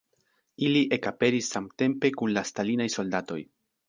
Ili 0.69 0.79
ekaperis 0.95 1.49
samtempe 1.55 2.11
kun 2.21 2.33
la 2.39 2.43
stalinaj 2.53 2.89
soldatoj. 2.95 3.39